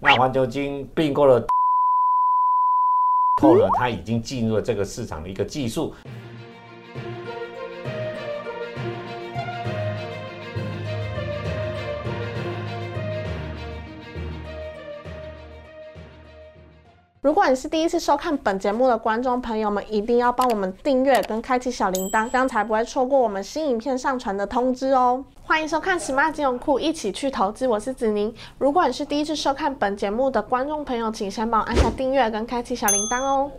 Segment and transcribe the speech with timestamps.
[0.00, 1.44] 那环球金并购了
[3.42, 5.92] 后呢，它已经进入了这个市场的一个技术。
[17.20, 25.24] 如果你是第一次收看本节目的观众朋友们，一定要帮我们订阅跟开启小铃铛，这样才不会错过我们新影片上传的通知哦。
[25.42, 28.32] 欢迎收看 Smart 金融库，一起去投资，我是子宁。
[28.58, 33.50] 如果你是第一次收看本节目的观众朋友，请先帮我按下订阅跟开启小铃铛哦。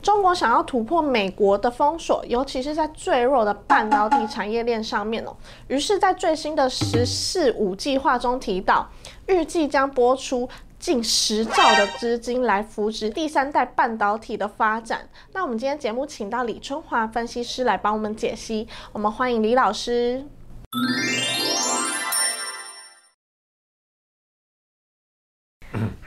[0.00, 5.36] 中国想要突破美国的封锁，尤其是在最弱的半导体产业链上面哦。
[5.68, 8.88] 于是，在最新的“十四五”计划中提到，
[9.26, 10.48] 预计将播出。
[10.82, 15.08] 近十兆的资金来扶植第三代半导体的发展。
[15.32, 18.66] 那我们今天节目请到李春华分析师来帮我们解析。
[18.90, 20.24] 我们欢迎李老师。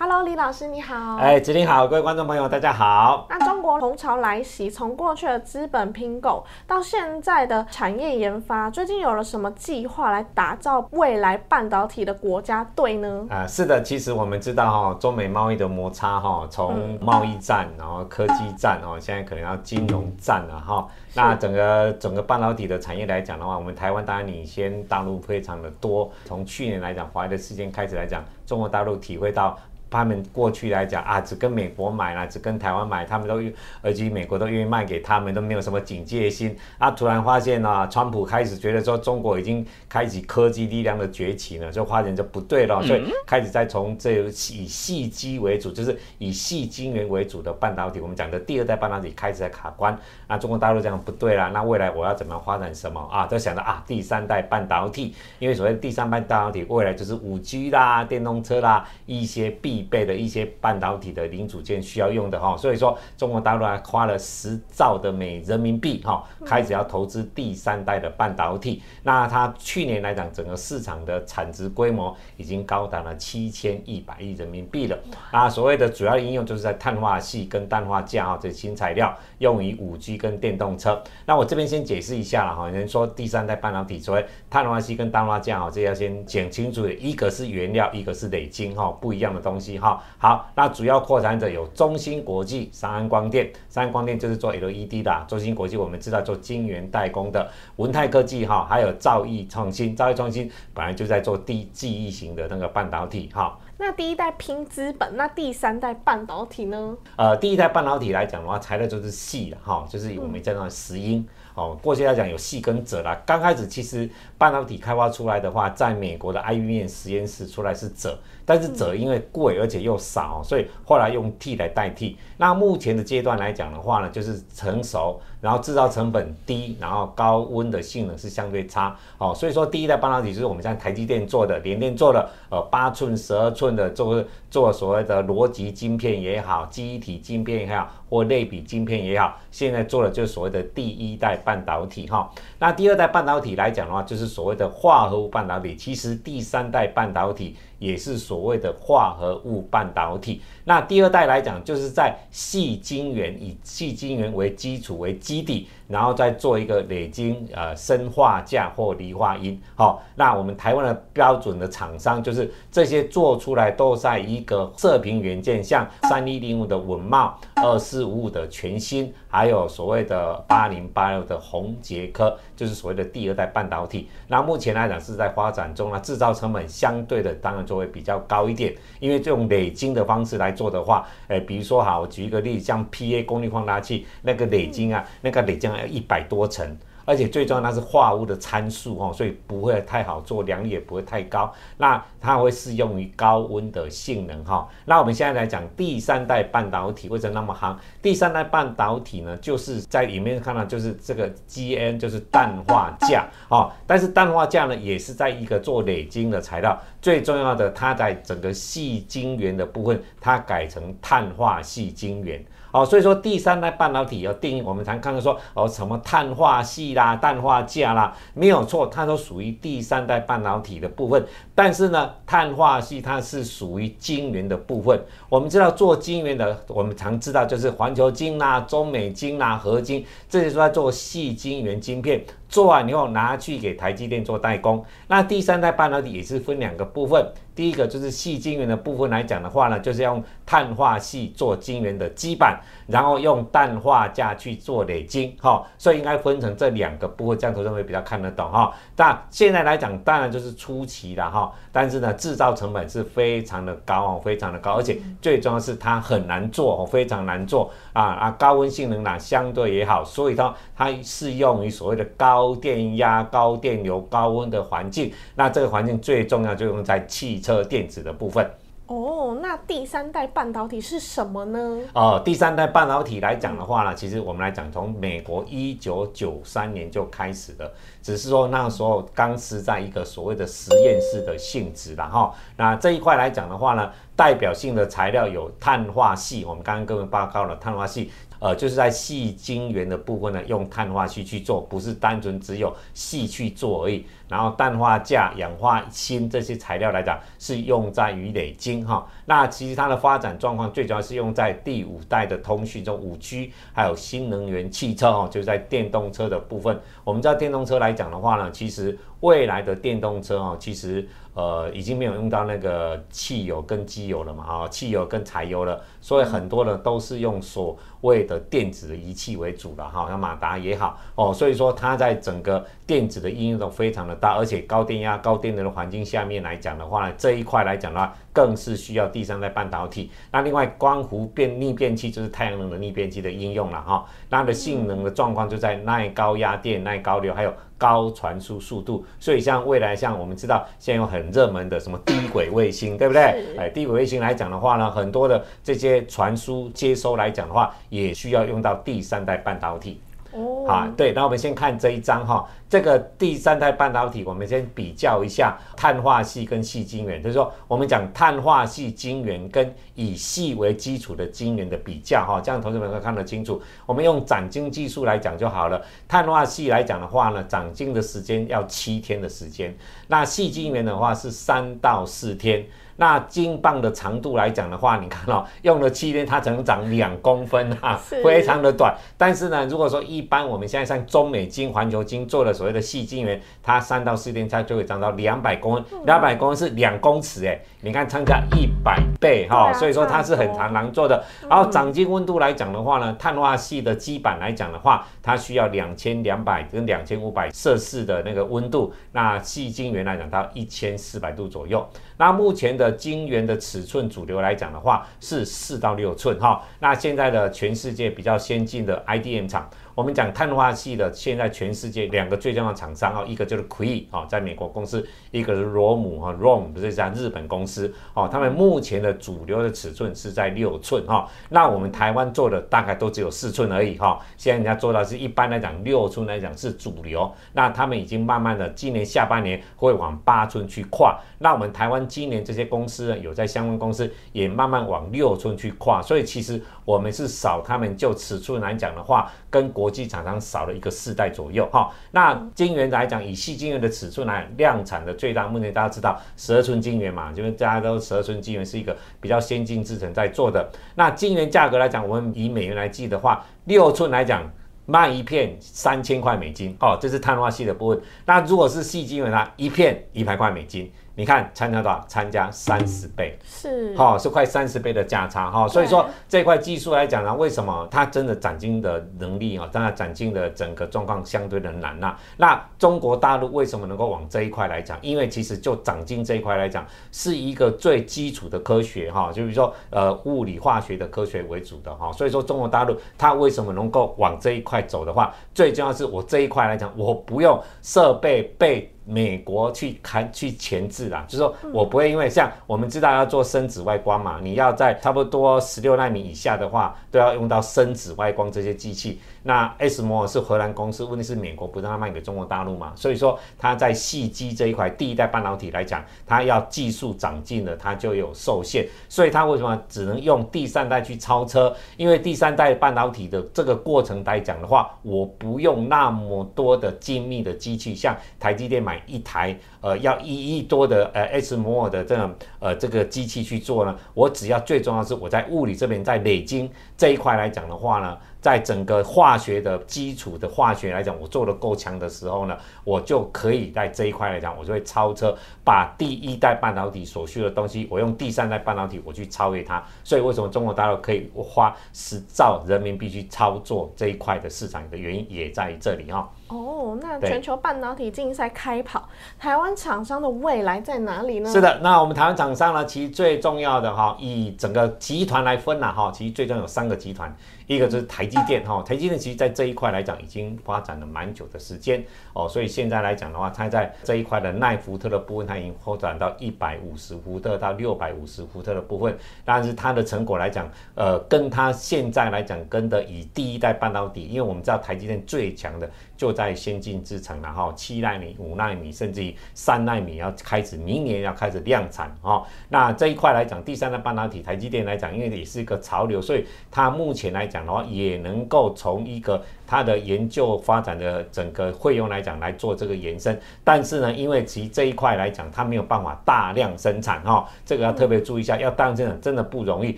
[0.08, 1.16] Hello，李老师你好。
[1.16, 3.26] 哎，子林好，各位观众朋友大家好。
[3.28, 13.26] 那中国红潮来袭，从过去的资本拼购到现在的产业研发，最近有了什么计划来打造未来半导体的国家队呢？
[13.32, 20.88] 啊，是的，其实我们知道哈，中美贸易的摩擦哈，从贸易战，然后科技战哦，现在可能要金融战了哈。
[21.16, 26.12] 那整个整个半导体的产业来讲的话，我们台湾当然领先大陆非常的多。
[26.26, 29.58] 从去年来讲，华为的事件开始来讲，中国大陆体会到。
[29.96, 33.42] 他们过去来讲啊，只跟美国买啦，只跟台湾买，他们都，
[33.82, 36.54] 而且美国都愿意卖给他们，都没有什么警戒心。
[36.78, 49.98] 啊，突然发现呢，川普开始觉得说中国已经开启科技力量的崛起了，就发现就不对了，所以开始在从这以细基为主，就是以细晶圆为主的半导体，我们讲的第二代半导体开始在卡关。
[50.28, 53.26] 那中国大陆这样不对啦，那未来我要怎么发展什么啊？
[53.26, 59.85] 都想着啊，第三代半导体，因为所谓第三代半导体未来就是五 G 啦、电动车啦一些必。
[59.86, 68.82] 必备的一些半导体的零组件需要用的哈，所以说中国大陆还花了十兆的美人民币哈，开始要投资第三代的半导体。
[69.04, 74.98] 那它去年来讲，整个市场的产值规模已经高达了七千一百亿人民币了。
[75.32, 81.02] 啊，所谓的主要应用就是在碳化系跟氮化镓哈这新材料，用于五 G 跟电动车。
[81.26, 89.75] 那我这边先解释一下了哈，有人说第三代半导体所谓碳化系跟氮化镓哈，这要先讲清楚的，一个是原料，一个是累晶哈，不一样的东西。
[89.78, 93.52] 哈好，那主要扩展者有中芯国际、三安光电。
[93.70, 97.50] 三安光电就是做 LED 的，中芯国际我们知道做晶圆代工的。
[97.78, 103.58] 文泰科技哈，还有兆易创新，兆易创新本来就在做低记忆型的那个半导体哈。
[103.78, 106.96] 那第一代拼资本，那第三代半导体呢？
[107.18, 111.26] 呃，第一代半导体来讲的话，材料就是细的哈，就是我们叫做石英。
[111.56, 113.18] 哦，过去来讲有细跟锗啦。
[113.26, 118.14] 刚开始其实半导体开发出来的话，在美国的 IBM 实验室出来是锗，
[118.46, 122.18] 但是锗因为贵而且又少，所以后来用 T 来代替。
[122.38, 128.96] 那目前的阶段来讲的话呢，就是成熟，然后制造成本低，然后高温的性能是相对差。
[129.18, 141.36] 哦，所以说第一代半导体就是我们像台积电做的，联电做的，呃，八寸、十二寸的做做所谓的逻辑晶片也好，记忆体晶片也好，或类比晶片也好，现在做的就是所谓的第一代。
[141.46, 145.76] 半导体哈，那第二代半导体来讲的话，就是所谓的化合物半导体。
[145.76, 150.42] 其实第三代半导体也是所谓的化合物半导体。
[150.66, 155.68] 那第二代来讲，就是在细晶圆以细晶圆为基础为基底。
[155.88, 174.10] 然后再做一个累晶呃砷化镓或锂化铟，好，那我们台湾的标准的厂商就是这些做出来都在一个射频元件，像三一零五的稳茂、二四五五的全新，还有所谓的八零八六的宏杰科，就是所谓的第二代半导体。
[174.28, 185.66] 那目前来讲是在发展中啊，制造成本相对的当然就会比较高一点，因为这种累晶的方式来做的话，哎，比如说哈，我举一个例子，像 PA 功率放大器那个垒晶啊，那个累晶。
[185.90, 186.66] 一百多层。
[187.06, 191.54] 而且最重要，它是化物的参数哦，所以不会太好做，良率也不会太高。
[191.78, 194.68] 那它会适用于高温的性能哈。
[194.86, 197.76] 那我们现在来讲第三代半导体为什么那么夯？
[198.02, 206.78] 第三代半导体呢，就是在里面看到就是这个 GN 就是氮化镓哦，但是氮化镓呢也是在一个做累晶的材料。
[207.02, 212.44] 最重要的，它在整个细晶圆的部分，它改成碳化细晶圆。
[212.76, 221.26] 哦，所以说第三代半导体要定义，我们常看到说哦什么碳化系啦、氮化镓啦，没有错，它都属于第三代半导体的部分。
[221.56, 225.00] 但是呢，碳化系它是属于晶圆的部分。
[225.30, 232.22] 我们知道做晶圆的，我们常知道就是环球晶啦、中美晶啦、合金，这些都在做细晶圆晶片。
[232.56, 234.82] 做完以后拿去给台积电做代工。
[235.08, 237.22] 那第三代半导体也是分两个部分。
[237.54, 248.74] 第一个就是细晶圆的部分来讲的话呢，就是用碳化系做晶圆的基板，然后用氮化镓去做累晶，哈，所以应该分成这两个部分，这样投资者会比较看得懂，哈。
[248.96, 267.42] 但现在来讲，当然就是初期了，哈，但是呢，制造成本是非常的高哦，非常的高，而且最重要是它很难做哦，非常难做啊啊，高温性能呢相对也好，所以它它适用于所谓的高电压、高电流、高温的环境，那这个环境最重要就用在汽。
[267.46, 268.44] 车电子的部分
[268.88, 271.80] 哦，那第三代半导体是什么呢？
[271.94, 277.72] 哦，第三代半导体来讲的话呢，其实我们来讲，从美国一九九三年就开始的，
[278.04, 282.32] 只是说那时候刚是在一个所谓的实验室的性质然后。
[282.58, 288.12] 那这一块来讲的话呢，代表性的材料有碳化系，我们刚刚各位报告了碳化系。
[288.46, 294.06] 呃，就是在细晶圆的部分呢，用碳化系去做，不是单纯只有细去做而已。
[294.28, 299.08] 然后氮化镓、氧化锌这些材料来讲，是用在于累晶哈。
[299.26, 306.80] 那其实它的发展状况最主要是用在第五代的通讯中，五 G 还有新能源汽车哦，就是在电动车的部分。
[307.04, 311.08] 我们知道电动车来讲的话呢，其实未来的电动车哦，其实。
[311.36, 330.12] 呃，已经没有用到那个汽油跟机油了嘛，啊，汽油跟柴油了，所以很多的都是用所谓的电子的仪器为主了哈，像马达也好哦，所以说它在整个电子的应用都非常的大，而且高电压、高电能的环境下面来讲的话呢，这一块来讲的话，更是需要第三代半导体。
[330.30, 337.54] 那另外光伏变逆变器就是太阳能的逆变器的应用了哈，它的性能的状况就在耐高压电、耐高流，还有。
[337.78, 343.22] 高传输速度，所以像未来，像我们知道现在有很热门的什么低轨卫星，对不对？
[343.58, 350.00] 哎，低轨卫星来讲的话呢，很多的这些传输接收来讲的话，也需要用到第三代半导体。
[350.32, 363.62] 哦好，对，那我们先看这一张哈，这个第三代半导体，我们先比较一下碳化系跟细晶圆，就是说我们讲碳化系晶圆跟以细为基础的晶圆的比较哈，这样同学们会看得清楚。
[363.86, 369.76] 我们用长晶技术来讲就好了，碳化系来讲的话呢，长晶的时间要七天的时间，
[370.08, 372.66] 那细晶圆的话是三到四天。
[372.98, 378.96] 那金棒的长度来讲的话，你看哦，用了七天，它只能长两公分哈，非常的短。
[379.18, 391.24] 但是呢，如果说一般我们现在像中美金、环球金做的所谓的细晶圆，它三到四天它就会长到两百公分，两百公分是两公尺哎，你看差价一百倍哈，所以说它是很难难做的。
[391.50, 401.86] 然后长晶温度来讲的话呢，碳化系的基板来讲的话，它需要两千两百跟两千五百摄氏的那个温度，那细晶圆来讲到一千四百度左右。
[402.18, 406.64] 那目前的晶圆的尺寸主流来讲的话是四到六寸哈。
[406.80, 409.70] 那现在的全世界比较先进的 IDM 厂。
[409.96, 450.68] 我们讲碳化系的，现在全世界两个最重要的厂商哦，一个就是 Cree 哦，在美国公司，一个是罗姆哈 r o m 不是在日本公司哦，他们目前的主流的尺寸是在六寸哈，那我们台湾做的大概都只有四寸而已哈，现在人家做到是一般来讲六寸来讲是主流，那他们已经慢慢的今年下半年会往八寸去跨，那我们台湾今年这些公司呢，有在相关公司也慢慢往六寸去跨，所以其实我们是少他们就尺寸来讲的话，跟国国际厂商少了一个四代左右哈，那晶圆来讲，以细晶圆的尺寸来量产的最大，目前大家知道十二寸晶圆嘛，就是大家都十二寸晶圆是一个比较先进制程在做的。
[450.96, 454.52] 那晶圆价格来讲，我们以美元来计的话，六寸来讲
[454.88, 458.02] 卖一片三千块美金哦，这是碳化系的部分。
[458.26, 460.92] 那如果是细晶圆呢，一片一百块美金。
[461.16, 462.04] 你看参加多少？
[462.08, 472.16] 参加三十倍，是，好，是快三十倍的价差，哈，所以说这块技术来讲呢，为什么它真的展金的能力啊，当然展金的整个状况相对的难呐。
[472.38, 474.98] 那中国大陆为什么能够往这一块来讲？
[475.02, 488.92] 因为其实就长金这一块来讲，是一个最基础的科学，哈，就比如说呃物理化学的科学为主的，哈，所以说中国大陆它为什么能够往这一块走的话，最重要是我这一块来讲，我不用设备被。
[489.06, 499.20] 美国去看去前置啦，就是说我不会因为像我们知道要做深紫外光嘛，你要在差不多十六纳米以下的话，都要用到深紫外光这些机器。
[499.44, 511.72] 那 S 摩尔是荷兰公司，问题是美国不让它卖给中国大陆嘛，所以说它在细机这一块第一代半导体来讲，它要技术长进了，它就有受限，所以它为什么只能用第三代去超车？
[511.96, 518.95] 因为第三代半导体的这个过程来讲的话，我不用那么多的精密的机器，像台积电买。
[518.96, 523.96] 买一台呃要一亿多的呃 S 摩尔的这种呃这个机器去做呢？
[524.14, 528.18] 我只要最重要是我在物理这边在累积这一块来讲的话呢。
[528.46, 539.84] 在整个化学的基础的化学来讲，我做的够强的时候呢，我就可以在这一块来讲，我就会超车，把第一代半导体所需的东西，我用第三代半导体我去超越它。
[540.04, 546.32] 所以为什么中国大陆可以花十兆人民币去操作这一块的市场的原因也在这里哈。
[546.50, 551.50] 哦，那全球半导体竞赛开跑，台湾厂商的未来在哪里呢？
[551.52, 557.36] 是的，那我们台湾厂商呢，其实最重要的哈，以整个集团来分了哈，其实最重要有三个集团。
[557.68, 587.46] 一个就是台积电哈，台积电其实在这一块来讲已经发展了蛮久的时间哦，所以现在来讲的话，它在这一块的耐伏特的部分，它已经扩展到一百五十伏特到六百五十伏特的部分，但是它的成果来讲，呃，跟它现在来讲跟的以第一代半导体，因为我们知道台积电最强的就在先进制程然后，七纳米、五纳米，甚至于三纳米要开始明年要开始量产哦，那这一块来讲，第三代半导体台积电来讲，因为也是一个潮流，所以它目前来。
[587.46, 589.40] 讲的话，也能够从一个。
[589.68, 599.98] 它的研究发展的整个费用来讲来做这个延伸，但是呢，因为其这一块来讲，它没有办法大量生产哈，这个要特别注意一下，要大量生产真的不容易。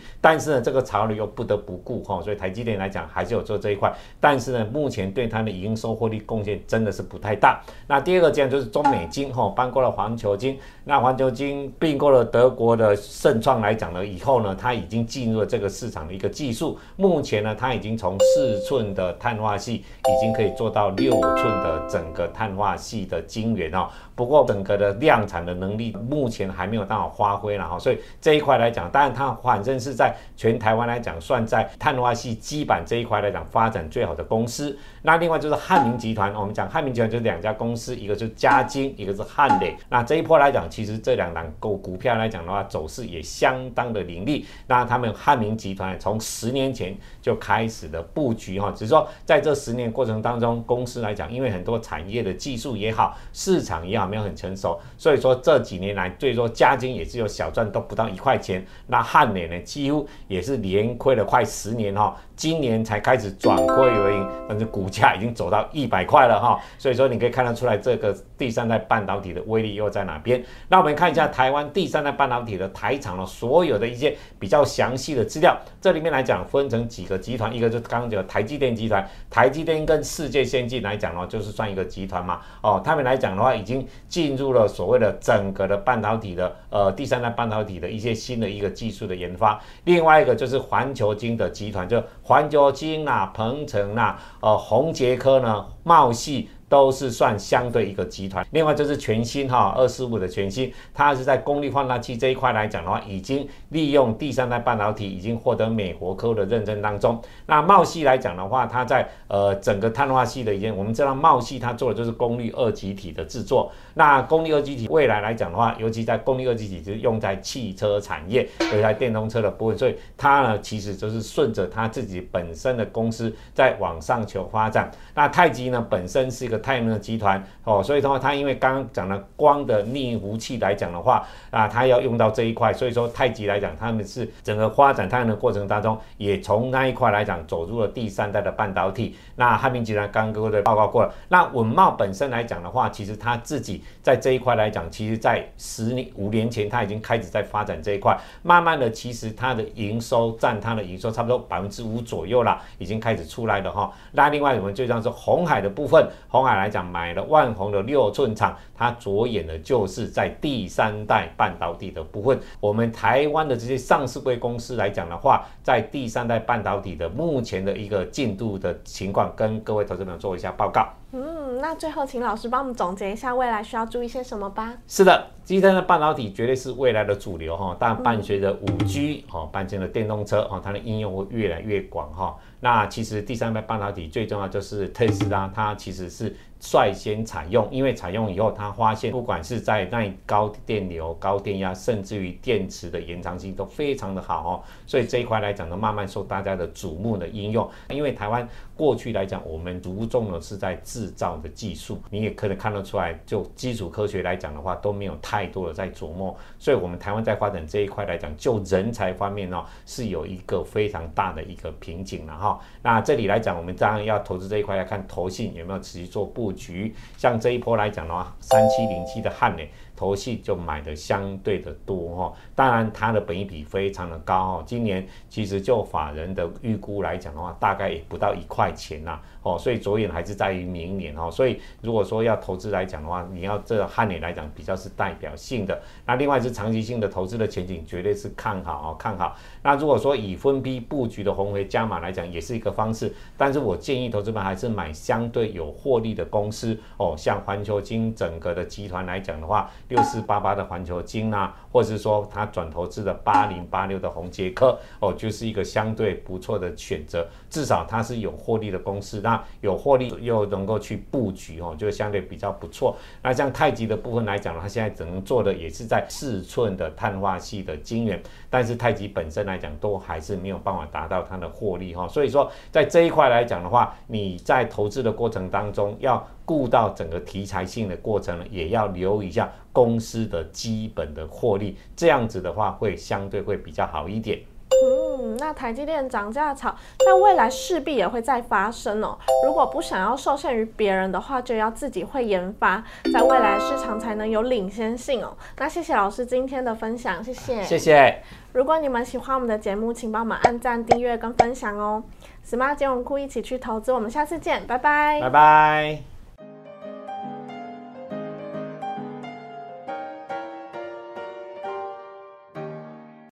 [0.21, 7.62] 但是呢，这个潮流又不得不顾哈，所以台积电来讲还是有做这一块，但是呢，目前对它的营收获利贡献真的是不太大。
[7.88, 19.57] 那第二个这样就是中美金哈，搬过了环球金，那环球金并购了德国的盛创来讲呢，以后呢，它已经进入了这个市场的一个技术，目前呢，它已经从四寸的碳化。
[19.58, 34.75] 系已经可以做到六寸的整个碳化系的晶圆哦，不过整个的量产的能力目前还没有办法发挥了哈，所以这一块来讲，当然它反正是在全台湾来讲，算在碳化系基板这一块来讲发展最好的公司。
[35.03, 39.77] 那另外就是汉明集团，我们讲汉明集团就是两家公司，一个是嘉金，一个是汉磊。
[39.88, 44.47] 那这一波来讲，其实这两档股股票来讲的话，走势也相当的凌厉。
[44.65, 58.66] 那他们汉明集团从十年前就开始的布局哈，只是说在这十年过程当中，公司来讲，因为很多产业的技术也好，市场也好，没有很成熟，所以说这几年来，最多加金也只有小赚都不到一块钱。
[58.88, 62.16] 那汉磊呢，几乎也是连亏了快十年哈。
[62.38, 70.41] 今年才开始转亏为盈，但是股价已经走到一百块了哈，所以说你可以看得出来这个第三代半导体的威力又在哪边。
[70.70, 89.60] 那我们看一下台湾第三代半导体的台厂的所有的一些比较详细的资料，这里面来讲分成几个集团，一个就是刚刚讲台积电集团，台积电跟世界先进来讲的话，就是算一个集团嘛，哦，他们来讲的话已经进入了所谓的整个的半导体的呃第三代半导体的一些新的一个技术的研发。
[89.86, 92.03] 另外一个就是环球晶的集团就。
[92.27, 96.50] 环球金呐，鹏程呐，呃，宏杰科呢，茂系。
[96.69, 107.21] 都是算相对一个集团，另外就是全新哈二四五的全新，它是在功率放大器这一块来讲的话，已经利用第三代半导体，已经获得美国客户的认证当中。
[107.45, 113.71] 那茂系来讲的话，它在呃整个碳化系的一些，我们知道茂系它做的就是功率二极体的制作。
[113.93, 124.91] 那功率二极体未来来讲的话，尤其在功率二极体就是用在汽车产业，有在电动车的部分，所以它呢其实就是顺着它自己本身的公司在往上求发展。
[125.15, 126.57] 那太极呢本身是一个。
[126.60, 139.16] 太阳能集团哦，所以的话，它因为刚刚讲了光的逆弧器来讲的话啊，它要用到这一块，所以说太极来讲，他们是整个发展太阳能过程当中，也从那一块来讲走入了第三代的半导体。
[139.36, 153.92] 那汉明集团刚刚各位报告过了，那稳茂本身来讲的话，其实它自己在这一块来讲，其实在十年五年前，它已经开始在发展这一块，慢慢的，其实它的营收占它的营收差不多百分之五左右了，已经开始出来了哈。
[154.12, 162.39] 那另外我们最重要是红海的部分，红海来讲买了万宏的六寸厂，它着眼的就是在第三代半导体的部分。
[162.60, 170.88] 我们台湾的这些上市贵公司来讲的话，在第三代半导体的目前的一个进度的情况，跟各位投资者做一下报告。
[171.12, 174.74] 嗯，那最后请老师帮我们总结一下未来需要注意些什么吧。
[174.88, 182.36] 是的，第三代半导体绝对是未来的主流哈，但伴随着五 G 哈，伴随着电动车哈，它的应用会越来越广哈。
[182.60, 186.36] 那其实第三代半导体最重要就是特斯拉，它其实是。
[186.60, 197.70] 率先采用，因为采用以后，他发现不管是在耐高电流、高电压，甚至于电池的延长性都非常的好哦，所以这一块来讲呢，慢慢受大家的瞩目的应用。
[197.90, 206.36] 因为台湾过去来讲，我们着重的是在制造的技术，你也可能看得出来，就基础科学来讲的话，都没有太多的在琢磨。
[206.58, 212.60] 所以，我们台湾在发展这一块来讲，就人才方面呢，是有一个非常大的一个瓶颈了哈。
[212.82, 216.47] 那这里来讲，我们当然要投资这一块，要看投信有没有持续做布。
[216.48, 216.96] 布局。
[217.18, 219.63] 像这一波来讲的话，三七零七的汉呢。
[219.98, 224.64] 头戏就买的相对的多哈，当然它的本益比非常的高哦。
[224.66, 231.30] 今年其实就法人的预估来讲的话，大概也不到一块钱呐哦，所以着眼还是在于明年哦。
[231.30, 235.80] 所以如果说要投资来讲的话，你要这汉年来讲比较是代表性的。
[236.08, 239.36] 那另外是长期性的投资的前景绝对是看好哦，看好。
[239.62, 243.14] 那如果说以分批布局的红回加码来讲，也是一个方式。
[243.38, 249.70] 但是我建议投资们还是买相对有获利的公司哦，像环球金整个的集团来讲的话。
[249.90, 257.27] 六四八八的环球金啊，或者是说它转投资的八零八六的红杰克哦，就是一个相对不错的选择。
[257.50, 262.96] 至少它是有获利的公司，那有获利又能够去布局哦，就相对比较不错。
[263.22, 272.08] 那像太极的部分来讲它现在只能做的也是在四寸的碳化系的晶圆，但是太极本身来讲都还是没有办法达到它的获利哈。
[272.08, 279.48] 所以说在这一块来讲的话，你在投资的过程当中要顾到整个题材性的过程呢，也要留意一下。
[279.74, 284.39] 公司的基本的获利，这样子的话会相对会比较好一点。
[284.72, 286.75] 嗯，那台积电涨价潮
[287.06, 289.16] 在未来势必也会再发生哦。
[289.46, 295.38] 如果不想要受限于别人的话，就要自己会研发，在未来市场才能有领先性哦。
[295.60, 297.62] 那谢谢老师今天的分享，谢谢。
[297.62, 298.24] 谢谢。
[298.54, 302.04] 如果你们喜欢我们的节目，请帮我们按赞、订阅跟分享哦。
[302.44, 305.22] Smart 金融库一起去投资，我们下次见，拜拜。
[305.22, 306.16] 拜拜。